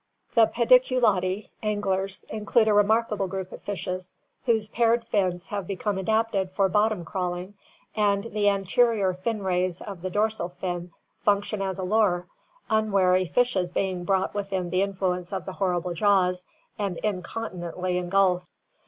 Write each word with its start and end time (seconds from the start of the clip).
The 0.33 0.47
Pediculati 0.47 1.49
(anglers) 1.61 2.25
include 2.27 2.67
a 2.67 2.73
remarkable 2.73 3.27
group 3.27 3.51
of 3.51 3.61
fishes 3.61 4.15
whose 4.47 4.67
paired 4.67 5.03
fins 5.05 5.49
have 5.49 5.67
become 5.67 5.99
adapted 5.99 6.49
for 6.49 6.67
bottom 6.69 7.05
crawling, 7.05 7.53
and 7.95 8.23
the 8.23 8.49
anterior 8.49 9.13
fin 9.13 9.43
rays 9.43 9.79
of 9.79 10.01
the 10.01 10.09
dorsal 10.09 10.49
fin 10.59 10.91
function 11.23 11.61
as 11.61 11.77
a 11.77 11.83
lure, 11.83 12.25
unwary 12.67 13.25
fishes 13.25 13.71
being 13.71 14.03
brought 14.03 14.33
within 14.33 14.71
the 14.71 14.81
influence 14.81 15.31
of 15.31 15.45
the 15.45 15.53
horrible 15.53 15.93
jaws 15.93 16.45
and 16.79 16.97
incontinently 17.03 17.99
engulfed. 17.99 18.47